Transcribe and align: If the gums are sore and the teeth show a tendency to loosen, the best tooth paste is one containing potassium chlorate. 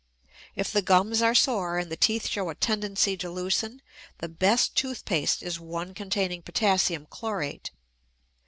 If 0.55 0.71
the 0.73 0.81
gums 0.81 1.21
are 1.21 1.35
sore 1.35 1.77
and 1.77 1.91
the 1.91 1.95
teeth 1.95 2.25
show 2.25 2.49
a 2.49 2.55
tendency 2.55 3.15
to 3.17 3.29
loosen, 3.29 3.83
the 4.17 4.27
best 4.27 4.75
tooth 4.75 5.05
paste 5.05 5.43
is 5.43 5.59
one 5.59 5.93
containing 5.93 6.41
potassium 6.41 7.05
chlorate. 7.11 7.69